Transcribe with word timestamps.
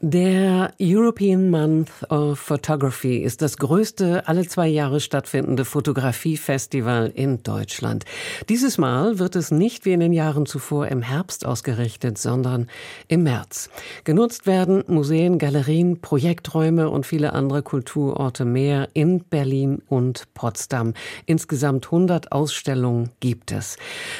der 0.00 0.74
European 0.80 1.50
Month 1.50 1.90
of 2.08 2.38
Photography 2.38 3.18
ist 3.18 3.42
das 3.42 3.56
größte 3.56 4.28
alle 4.28 4.46
zwei 4.46 4.68
Jahre 4.68 5.00
stattfindende 5.00 5.64
Fotografiefestival 5.64 7.10
in 7.12 7.42
Deutschland. 7.42 8.04
Dieses 8.48 8.78
Mal 8.78 9.18
wird 9.18 9.34
es 9.34 9.50
nicht 9.50 9.84
wie 9.84 9.92
in 9.92 9.98
den 9.98 10.12
Jahren 10.12 10.46
zuvor 10.46 10.86
im 10.86 11.02
Herbst 11.02 11.44
ausgerichtet, 11.44 12.16
sondern 12.16 12.68
im 13.08 13.24
März. 13.24 13.70
Genutzt 14.04 14.46
werden 14.46 14.84
Museen, 14.86 15.36
Galerien, 15.36 16.00
Projekträume 16.00 16.90
und 16.90 17.04
viele 17.04 17.32
andere 17.32 17.62
Kulturorte 17.62 18.44
mehr 18.44 18.90
in 18.92 19.24
Berlin 19.24 19.82
und 19.88 20.32
Potsdam. 20.32 20.94
Insgesamt 21.26 21.86
100 21.86 22.30
Ausstellungen 22.30 23.10
gibt 23.18 23.50
es. 23.50 23.76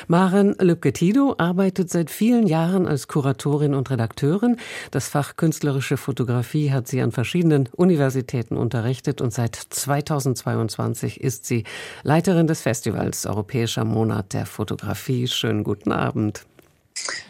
Maren 0.09 0.57
Lübke-Tido 0.59 1.37
arbeitet 1.39 1.89
seit 1.89 2.11
vielen 2.11 2.49
Jahren 2.49 2.89
als 2.89 3.07
Kuratorin 3.07 3.75
und 3.75 3.93
Redakteurin. 3.93 4.57
Das 4.91 5.09
Fach 5.09 5.37
künstlerische 5.69 5.99
Fotografie 5.99 6.73
hat 6.73 6.89
sie 6.89 7.03
an 7.03 7.13
verschiedenen 7.13 7.69
Universitäten 7.77 8.57
unterrichtet 8.57 9.21
und 9.21 9.35
seit 9.35 9.55
2022 9.55 11.21
ist 11.21 11.45
sie 11.45 11.65
Leiterin 12.05 12.47
des 12.47 12.63
Festivals 12.63 13.27
Europäischer 13.27 13.85
Monat 13.85 14.33
der 14.33 14.47
Fotografie. 14.47 15.29
Schönen 15.29 15.65
guten 15.65 15.93
Abend. 15.93 16.47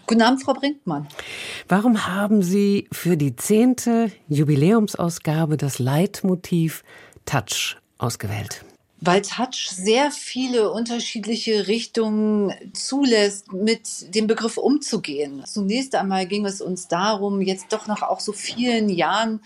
Guten 0.06 0.22
Abend, 0.22 0.44
Frau 0.44 0.54
Brinkmann. 0.54 1.08
Warum 1.66 2.06
haben 2.06 2.42
Sie 2.42 2.86
für 2.92 3.16
die 3.16 3.34
zehnte 3.34 4.12
Jubiläumsausgabe 4.28 5.56
das 5.56 5.80
Leitmotiv 5.80 6.84
Touch 7.26 7.76
ausgewählt? 7.98 8.64
Weil 9.00 9.22
Touch 9.22 9.68
sehr 9.70 10.10
viele 10.10 10.72
unterschiedliche 10.72 11.68
Richtungen 11.68 12.52
zulässt, 12.72 13.52
mit 13.52 14.14
dem 14.14 14.26
Begriff 14.26 14.56
umzugehen. 14.56 15.42
Zunächst 15.46 15.94
einmal 15.94 16.26
ging 16.26 16.44
es 16.46 16.60
uns 16.60 16.88
darum, 16.88 17.40
jetzt 17.40 17.72
doch 17.72 17.86
nach 17.86 18.02
auch 18.02 18.20
so 18.20 18.32
vielen 18.32 18.88
Jahren 18.88 19.40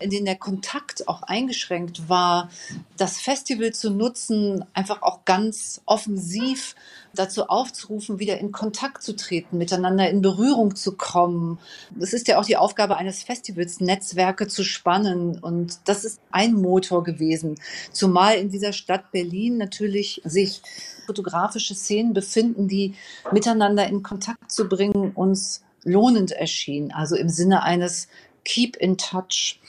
in 0.00 0.10
denen 0.10 0.26
der 0.26 0.36
Kontakt 0.36 1.08
auch 1.08 1.22
eingeschränkt 1.22 2.08
war, 2.08 2.50
das 2.96 3.18
Festival 3.18 3.72
zu 3.72 3.90
nutzen, 3.90 4.64
einfach 4.74 5.02
auch 5.02 5.24
ganz 5.24 5.80
offensiv 5.86 6.74
dazu 7.14 7.48
aufzurufen, 7.48 8.18
wieder 8.18 8.38
in 8.38 8.52
Kontakt 8.52 9.02
zu 9.02 9.16
treten, 9.16 9.58
miteinander 9.58 10.08
in 10.08 10.22
Berührung 10.22 10.76
zu 10.76 10.96
kommen. 10.96 11.58
Es 11.98 12.12
ist 12.12 12.28
ja 12.28 12.38
auch 12.38 12.44
die 12.44 12.56
Aufgabe 12.56 12.96
eines 12.96 13.22
Festivals, 13.22 13.80
Netzwerke 13.80 14.46
zu 14.48 14.64
spannen. 14.64 15.38
Und 15.38 15.78
das 15.86 16.04
ist 16.04 16.20
ein 16.30 16.54
Motor 16.54 17.04
gewesen. 17.04 17.56
Zumal 17.92 18.36
in 18.36 18.50
dieser 18.50 18.72
Stadt 18.72 19.12
Berlin 19.12 19.56
natürlich 19.56 20.20
sich 20.24 20.62
fotografische 21.06 21.74
Szenen 21.74 22.12
befinden, 22.12 22.68
die 22.68 22.94
miteinander 23.32 23.86
in 23.86 24.02
Kontakt 24.02 24.50
zu 24.50 24.68
bringen 24.68 25.12
uns 25.14 25.62
lohnend 25.84 26.32
erschien. 26.32 26.92
Also 26.92 27.14
im 27.16 27.28
Sinne 27.28 27.62
eines 27.62 28.08
Keep 28.46 28.76
in 28.76 28.96
Touch. 28.96 29.60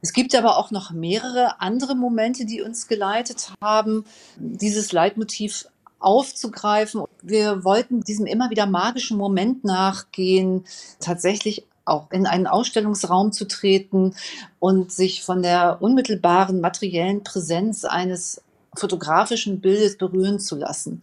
Es 0.00 0.12
gibt 0.12 0.34
aber 0.34 0.56
auch 0.56 0.70
noch 0.70 0.92
mehrere 0.92 1.60
andere 1.60 1.94
Momente, 1.94 2.46
die 2.46 2.62
uns 2.62 2.86
geleitet 2.86 3.52
haben, 3.60 4.04
dieses 4.36 4.92
Leitmotiv 4.92 5.66
aufzugreifen. 5.98 7.02
Wir 7.20 7.64
wollten 7.64 8.00
diesem 8.00 8.26
immer 8.26 8.50
wieder 8.50 8.66
magischen 8.66 9.18
Moment 9.18 9.64
nachgehen, 9.64 10.64
tatsächlich 11.00 11.66
auch 11.84 12.10
in 12.12 12.26
einen 12.26 12.46
Ausstellungsraum 12.46 13.32
zu 13.32 13.46
treten 13.46 14.14
und 14.60 14.92
sich 14.92 15.22
von 15.24 15.42
der 15.42 15.78
unmittelbaren 15.80 16.60
materiellen 16.60 17.24
Präsenz 17.24 17.84
eines 17.84 18.40
fotografischen 18.74 19.60
Bildes 19.60 19.98
berühren 19.98 20.38
zu 20.38 20.56
lassen. 20.56 21.02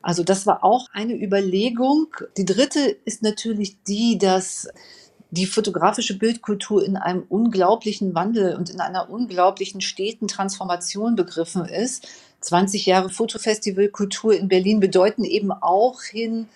Also 0.00 0.22
das 0.22 0.46
war 0.46 0.64
auch 0.64 0.88
eine 0.92 1.14
Überlegung. 1.14 2.08
Die 2.36 2.44
dritte 2.44 2.80
ist 3.04 3.22
natürlich 3.22 3.82
die, 3.84 4.18
dass 4.18 4.68
die 5.30 5.46
fotografische 5.46 6.18
Bildkultur 6.18 6.84
in 6.84 6.96
einem 6.96 7.24
unglaublichen 7.28 8.14
Wandel 8.14 8.56
und 8.56 8.70
in 8.70 8.80
einer 8.80 9.10
unglaublichen 9.10 9.80
steten 9.80 10.28
Transformation 10.28 11.16
begriffen 11.16 11.64
ist. 11.64 12.06
20 12.40 12.86
Jahre 12.86 13.10
Fotofestivalkultur 13.10 14.34
in 14.34 14.48
Berlin 14.48 14.78
bedeuten 14.80 15.24
eben 15.24 15.50
auch 15.50 16.02
hin 16.02 16.46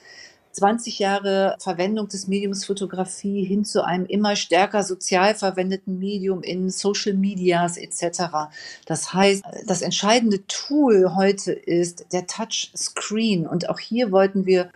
20 0.52 0.98
Jahre 0.98 1.56
Verwendung 1.60 2.08
des 2.08 2.26
Mediums 2.26 2.64
Fotografie 2.64 3.44
hin 3.44 3.64
zu 3.64 3.84
einem 3.84 4.06
immer 4.06 4.34
stärker 4.34 4.82
sozial 4.82 5.34
verwendeten 5.34 5.98
Medium 5.98 6.42
in 6.42 6.70
Social 6.70 7.14
Medias 7.14 7.76
etc. 7.76 8.50
Das 8.86 9.14
heißt, 9.14 9.44
das 9.66 9.82
entscheidende 9.82 10.44
Tool 10.46 11.14
heute 11.14 11.52
ist 11.52 12.06
der 12.12 12.26
Touchscreen 12.26 13.46
und 13.46 13.68
auch 13.68 13.78
hier 13.78 14.10
wollten 14.10 14.44
wir 14.44 14.70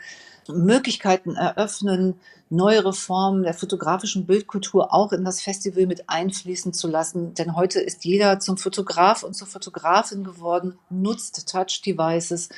Möglichkeiten 0.48 1.36
eröffnen, 1.36 2.14
neuere 2.50 2.92
Formen 2.92 3.42
der 3.42 3.54
fotografischen 3.54 4.26
Bildkultur 4.26 4.92
auch 4.92 5.12
in 5.12 5.24
das 5.24 5.40
Festival 5.40 5.86
mit 5.86 6.08
einfließen 6.08 6.72
zu 6.72 6.88
lassen. 6.88 7.34
Denn 7.34 7.56
heute 7.56 7.80
ist 7.80 8.04
jeder 8.04 8.38
zum 8.38 8.56
Fotograf 8.56 9.22
und 9.22 9.34
zur 9.34 9.46
Fotografin 9.46 10.24
geworden, 10.24 10.78
nutzt 10.90 11.48
Touch-Devices 11.48 12.48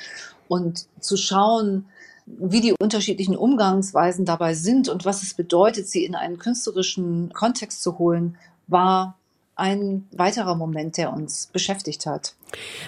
und 0.47 0.87
zu 0.99 1.17
schauen, 1.17 1.85
wie 2.25 2.61
die 2.61 2.73
unterschiedlichen 2.73 3.37
Umgangsweisen 3.37 4.25
dabei 4.25 4.53
sind 4.53 4.89
und 4.89 5.05
was 5.05 5.23
es 5.23 5.33
bedeutet, 5.33 5.87
sie 5.87 6.03
in 6.03 6.15
einen 6.15 6.37
künstlerischen 6.37 7.31
Kontext 7.33 7.81
zu 7.81 7.97
holen, 7.97 8.37
war 8.67 9.17
ein 9.57 10.07
weiterer 10.11 10.55
Moment, 10.55 10.97
der 10.97 11.11
uns 11.11 11.47
beschäftigt 11.47 12.05
hat. 12.05 12.35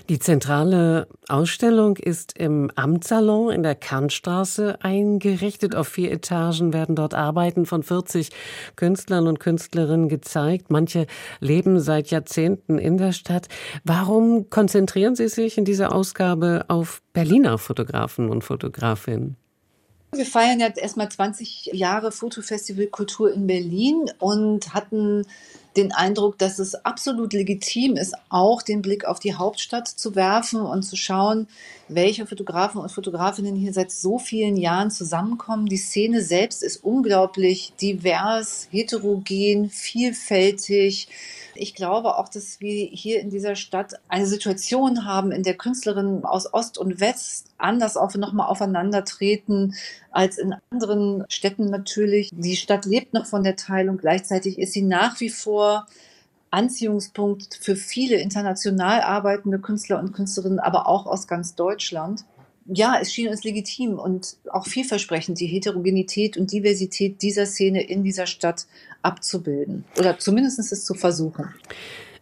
Die 0.08 0.20
zentrale 0.20 1.08
Ausstellung 1.28 1.98
ist 1.98 2.38
im 2.38 2.72
Amtssalon 2.76 3.52
in 3.52 3.64
der 3.64 3.76
Kantstraße 3.76 4.78
eingerichtet. 4.82 5.76
Auf 5.76 5.88
vier 5.90 6.12
Etagen 6.12 6.72
werden 6.72 6.96
dort 6.96 7.14
Arbeiten 7.14 7.66
von 7.66 7.84
40 7.84 8.30
Künstlern 8.76 9.28
und 9.28 9.40
Künstlerinnen 9.40 10.08
gezeigt. 10.08 10.70
Manche 10.70 11.08
leben 11.40 11.80
seit 11.80 12.12
Jahrzehnten 12.12 12.78
in 12.78 12.98
der 12.98 13.12
Stadt. 13.12 13.48
Warum 13.84 14.50
konzentrieren 14.50 15.16
Sie 15.16 15.28
sich 15.28 15.58
in 15.58 15.66
dieser 15.66 15.94
Ausgabe 15.94 16.66
auf 16.68 17.02
Berliner 17.14 17.58
Fotografen 17.58 18.30
und 18.30 18.44
Fotografinnen? 18.44 19.36
Wir 20.12 20.26
feiern 20.26 20.60
jetzt 20.60 20.80
erstmal 20.80 21.10
20 21.10 21.70
Jahre 21.74 22.12
Fotofestival 22.12 22.88
Kultur 22.88 23.32
in 23.32 23.46
Berlin 23.46 24.10
und 24.18 24.74
hatten 24.74 25.28
den 25.80 25.92
Eindruck, 25.94 26.38
dass 26.38 26.60
es 26.60 26.76
absolut 26.76 27.34
legitim 27.34 27.96
ist, 27.96 28.14
auch 28.28 28.62
den 28.62 28.82
Blick 28.82 29.06
auf 29.06 29.20
die 29.20 29.36
Hauptstadt 29.36 29.88
zu 29.88 30.16
werfen 30.16 30.62
und 30.62 30.84
zu 30.84 30.96
schauen, 30.96 31.48
welche 31.88 32.26
Fotografen 32.26 32.82
und 32.82 32.92
Fotografinnen 32.92 33.56
hier 33.56 33.74
seit 33.74 33.92
so 33.92 34.20
vielen 34.20 34.58
Jahren 34.58 34.92
zusammenkommen. 34.92 35.66
Die 35.66 35.78
Szene 35.78 36.22
selbst 36.22 36.64
ist 36.64 36.84
unglaublich 36.84 37.74
divers, 37.82 38.68
heterogen, 38.72 39.70
vielfältig. 39.70 41.08
Ich 41.56 41.76
glaube 41.76 42.18
auch, 42.18 42.30
dass 42.30 42.60
wir 42.60 42.88
hier 42.92 43.22
in 43.22 43.30
dieser 43.30 43.56
Stadt 43.56 43.94
eine 44.08 44.28
Situation 44.28 45.06
haben, 45.06 45.32
in 45.32 45.44
der 45.44 45.56
Künstlerinnen 45.56 46.26
aus 46.26 46.54
Ost 46.54 46.78
und 46.78 47.00
West 47.00 47.48
anders 47.58 47.98
auf, 47.98 48.16
nochmal 48.16 48.48
aufeinandertreten 48.48 49.76
als 50.12 50.38
in 50.38 50.56
anderen 50.70 51.26
Städten 51.30 51.70
natürlich. 51.70 52.30
Die 52.34 52.56
Stadt 52.56 52.86
lebt 52.86 53.14
noch 53.14 53.26
von 53.26 53.44
der 53.44 53.56
Teilung. 53.56 53.98
Gleichzeitig 53.98 54.60
ist 54.60 54.74
sie 54.74 54.82
nach 54.82 55.20
wie 55.20 55.30
vor 55.30 55.88
Anziehungspunkt 56.52 57.60
für 57.62 57.76
viele 57.76 58.18
international 58.18 59.02
arbeitende 59.02 59.60
Künstler 59.60 60.00
und 60.00 60.14
Künstlerinnen, 60.14 60.60
aber 60.60 60.88
auch 60.88 61.06
aus 61.06 61.28
ganz 61.28 61.56
Deutschland. 61.56 62.26
Ja, 62.72 62.98
es 63.02 63.14
schien 63.14 63.30
uns 63.30 63.44
legitim 63.44 63.98
und 63.98 64.38
auch 64.52 64.68
vielversprechend, 64.68 65.40
die 65.40 65.48
Heterogenität 65.48 66.38
und 66.38 66.52
Diversität 66.52 67.22
dieser 67.22 67.48
Szene 67.48 67.82
in 67.82 68.04
dieser 68.04 68.28
Stadt 68.28 68.68
abzubilden 69.02 69.86
oder 69.98 70.20
zumindest 70.20 70.60
es 70.60 70.86
zu 70.86 70.94
versuchen. 70.94 71.50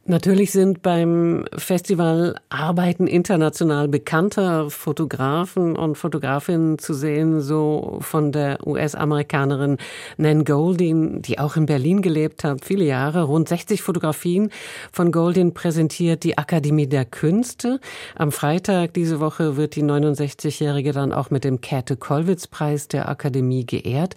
Natürlich 0.09 0.53
sind 0.53 0.81
beim 0.83 1.43
Festival 1.57 2.35
Arbeiten 2.47 3.07
international 3.07 3.89
bekannter 3.89 4.69
Fotografen 4.69 5.75
und 5.75 5.97
Fotografinnen 5.97 6.79
zu 6.79 6.93
sehen, 6.93 7.41
so 7.41 7.97
von 7.99 8.31
der 8.31 8.65
US-Amerikanerin 8.65 9.75
Nan 10.15 10.45
Goldin, 10.45 11.21
die 11.21 11.39
auch 11.39 11.57
in 11.57 11.65
Berlin 11.65 12.01
gelebt 12.01 12.45
hat, 12.45 12.63
viele 12.63 12.85
Jahre. 12.85 13.23
Rund 13.23 13.49
60 13.49 13.81
Fotografien 13.81 14.49
von 14.93 15.11
Goldin 15.11 15.53
präsentiert 15.53 16.23
die 16.23 16.37
Akademie 16.37 16.87
der 16.87 17.03
Künste. 17.03 17.81
Am 18.15 18.31
Freitag 18.31 18.93
diese 18.93 19.19
Woche 19.19 19.57
wird 19.57 19.75
die 19.75 19.83
69-Jährige 19.83 20.93
dann 20.93 21.11
auch 21.11 21.31
mit 21.31 21.43
dem 21.43 21.59
Käthe-Kollwitz-Preis 21.59 22.87
der 22.87 23.09
Akademie 23.09 23.65
geehrt. 23.65 24.15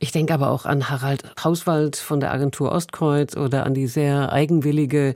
Ich 0.00 0.12
denke 0.12 0.34
aber 0.34 0.50
auch 0.50 0.66
an 0.66 0.90
Harald 0.90 1.22
Hauswald 1.42 1.96
von 1.96 2.20
der 2.20 2.30
Agentur 2.30 2.72
Ostkreuz 2.72 3.38
oder 3.38 3.64
an 3.64 3.72
die 3.72 3.86
sehr 3.86 4.32
eigenwillige 4.32 5.14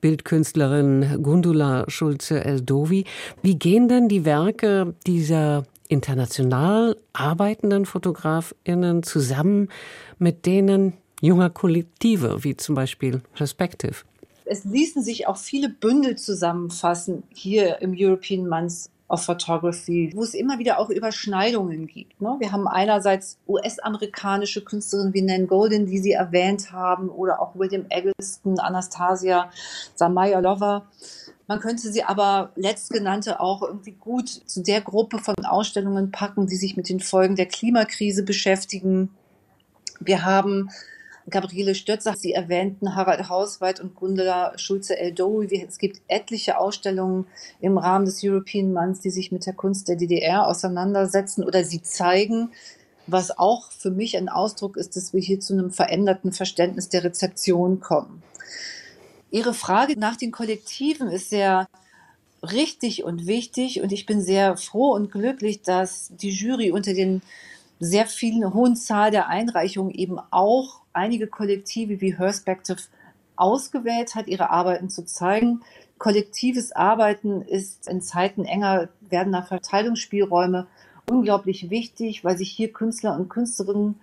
Bildkünstlerin 0.00 1.22
Gundula 1.22 1.84
Schulze-Eldovi. 1.88 3.04
Wie 3.42 3.58
gehen 3.58 3.88
denn 3.88 4.08
die 4.08 4.24
Werke 4.24 4.94
dieser 5.06 5.64
international 5.88 6.96
arbeitenden 7.12 7.86
Fotografinnen 7.86 9.02
zusammen 9.02 9.68
mit 10.18 10.46
denen 10.46 10.94
junger 11.20 11.50
Kollektive, 11.50 12.42
wie 12.44 12.56
zum 12.56 12.74
Beispiel 12.74 13.20
Perspective? 13.34 13.96
Es 14.46 14.64
ließen 14.64 15.02
sich 15.02 15.26
auch 15.26 15.38
viele 15.38 15.70
Bündel 15.70 16.16
zusammenfassen 16.16 17.22
hier 17.30 17.80
im 17.80 17.94
European 17.96 18.46
Month 18.46 18.90
of 19.08 19.22
Photography, 19.24 20.12
wo 20.14 20.22
es 20.22 20.34
immer 20.34 20.58
wieder 20.58 20.78
auch 20.78 20.88
Überschneidungen 20.88 21.86
gibt. 21.86 22.20
Ne? 22.20 22.36
Wir 22.38 22.52
haben 22.52 22.66
einerseits 22.66 23.38
US-amerikanische 23.46 24.64
Künstlerinnen 24.64 25.12
wie 25.12 25.22
Nan 25.22 25.46
Golden, 25.46 25.86
die 25.86 25.98
Sie 25.98 26.12
erwähnt 26.12 26.72
haben, 26.72 27.08
oder 27.10 27.40
auch 27.40 27.54
William 27.54 27.86
Eggleston, 27.90 28.58
Anastasia 28.58 29.50
Samaya-Lover. 29.94 30.86
Man 31.46 31.60
könnte 31.60 31.92
sie 31.92 32.02
aber 32.02 32.52
letztgenannte 32.56 33.38
auch 33.38 33.62
irgendwie 33.62 33.92
gut 33.92 34.28
zu 34.28 34.62
der 34.62 34.80
Gruppe 34.80 35.18
von 35.18 35.34
Ausstellungen 35.44 36.10
packen, 36.10 36.46
die 36.46 36.56
sich 36.56 36.76
mit 36.76 36.88
den 36.88 37.00
Folgen 37.00 37.36
der 37.36 37.46
Klimakrise 37.46 38.22
beschäftigen. 38.22 39.10
Wir 40.00 40.24
haben 40.24 40.70
Gabriele 41.30 41.74
Stötzer, 41.74 42.14
Sie 42.16 42.32
erwähnten 42.32 42.94
Harald 42.94 43.28
Hausweit 43.28 43.80
und 43.80 43.94
Gundela 43.94 44.52
Schulze-Eldowi. 44.58 45.64
Es 45.66 45.78
gibt 45.78 46.02
etliche 46.06 46.58
Ausstellungen 46.58 47.26
im 47.60 47.78
Rahmen 47.78 48.04
des 48.04 48.22
European 48.22 48.72
Months, 48.72 49.00
die 49.00 49.10
sich 49.10 49.32
mit 49.32 49.46
der 49.46 49.54
Kunst 49.54 49.88
der 49.88 49.96
DDR 49.96 50.46
auseinandersetzen 50.46 51.42
oder 51.42 51.64
sie 51.64 51.82
zeigen, 51.82 52.50
was 53.06 53.38
auch 53.38 53.70
für 53.72 53.90
mich 53.90 54.16
ein 54.16 54.28
Ausdruck 54.28 54.76
ist, 54.76 54.96
dass 54.96 55.12
wir 55.12 55.20
hier 55.20 55.40
zu 55.40 55.54
einem 55.54 55.70
veränderten 55.70 56.32
Verständnis 56.32 56.90
der 56.90 57.04
Rezeption 57.04 57.80
kommen. 57.80 58.22
Ihre 59.30 59.54
Frage 59.54 59.98
nach 59.98 60.16
den 60.16 60.30
Kollektiven 60.30 61.08
ist 61.08 61.30
sehr 61.30 61.68
richtig 62.42 63.02
und 63.02 63.26
wichtig 63.26 63.80
und 63.80 63.92
ich 63.92 64.04
bin 64.04 64.20
sehr 64.20 64.56
froh 64.58 64.92
und 64.92 65.10
glücklich, 65.10 65.62
dass 65.62 66.12
die 66.14 66.30
Jury 66.30 66.70
unter 66.70 66.92
den 66.92 67.22
sehr 67.80 68.06
vielen 68.06 68.54
hohen 68.54 68.76
Zahl 68.76 69.10
der 69.10 69.28
Einreichungen 69.28 69.92
eben 69.92 70.18
auch 70.30 70.83
einige 70.94 71.26
Kollektive 71.26 72.00
wie 72.00 72.16
Herspective 72.16 72.82
ausgewählt 73.36 74.14
hat, 74.14 74.28
ihre 74.28 74.50
Arbeiten 74.50 74.88
zu 74.88 75.04
zeigen. 75.04 75.62
Kollektives 75.98 76.72
Arbeiten 76.72 77.42
ist 77.42 77.88
in 77.88 78.00
Zeiten 78.00 78.44
enger 78.44 78.88
werdender 79.08 79.42
Verteilungsspielräume 79.42 80.66
unglaublich 81.10 81.70
wichtig, 81.70 82.24
weil 82.24 82.38
sich 82.38 82.50
hier 82.50 82.72
Künstler 82.72 83.16
und 83.16 83.28
Künstlerinnen 83.28 83.96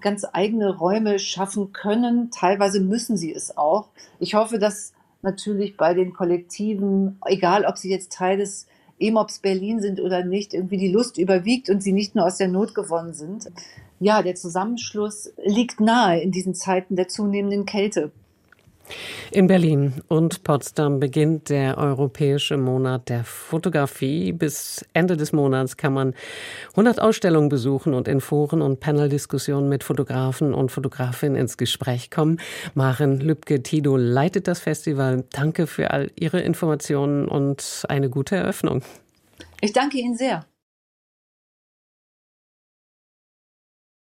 ganz 0.00 0.26
eigene 0.32 0.76
Räume 0.76 1.18
schaffen 1.18 1.72
können. 1.72 2.30
Teilweise 2.30 2.80
müssen 2.80 3.16
sie 3.16 3.32
es 3.32 3.56
auch. 3.56 3.88
Ich 4.18 4.34
hoffe, 4.34 4.58
dass 4.58 4.92
natürlich 5.22 5.76
bei 5.76 5.94
den 5.94 6.12
Kollektiven, 6.12 7.18
egal 7.26 7.64
ob 7.64 7.78
sie 7.78 7.90
jetzt 7.90 8.12
Teil 8.12 8.38
des 8.38 8.66
EMOPs 8.98 9.40
Berlin 9.40 9.80
sind 9.80 10.00
oder 10.00 10.24
nicht, 10.24 10.54
irgendwie 10.54 10.78
die 10.78 10.92
Lust 10.92 11.18
überwiegt 11.18 11.68
und 11.68 11.82
sie 11.82 11.92
nicht 11.92 12.14
nur 12.14 12.24
aus 12.24 12.38
der 12.38 12.48
Not 12.48 12.74
gewonnen 12.74 13.12
sind. 13.12 13.50
Ja, 13.98 14.22
der 14.22 14.34
Zusammenschluss 14.34 15.32
liegt 15.44 15.80
nahe 15.80 16.20
in 16.20 16.30
diesen 16.30 16.54
Zeiten 16.54 16.96
der 16.96 17.08
zunehmenden 17.08 17.64
Kälte. 17.64 18.12
In 19.32 19.48
Berlin 19.48 19.94
und 20.08 20.44
Potsdam 20.44 21.00
beginnt 21.00 21.48
der 21.48 21.76
Europäische 21.76 22.56
Monat 22.56 23.08
der 23.08 23.24
Fotografie. 23.24 24.32
Bis 24.32 24.84
Ende 24.92 25.16
des 25.16 25.32
Monats 25.32 25.76
kann 25.76 25.92
man 25.92 26.14
100 26.70 27.00
Ausstellungen 27.00 27.48
besuchen 27.48 27.94
und 27.94 28.06
in 28.06 28.20
Foren 28.20 28.62
und 28.62 28.80
Paneldiskussionen 28.80 29.68
mit 29.68 29.82
Fotografen 29.82 30.54
und 30.54 30.70
Fotografinnen 30.70 31.36
ins 31.36 31.56
Gespräch 31.56 32.10
kommen. 32.10 32.38
Maren 32.74 33.18
Lübke-Tido 33.18 33.96
leitet 33.96 34.46
das 34.46 34.60
Festival. 34.60 35.24
Danke 35.32 35.66
für 35.66 35.90
all 35.90 36.10
Ihre 36.14 36.40
Informationen 36.40 37.26
und 37.26 37.84
eine 37.88 38.08
gute 38.08 38.36
Eröffnung. 38.36 38.82
Ich 39.60 39.72
danke 39.72 39.98
Ihnen 39.98 40.16
sehr. 40.16 40.46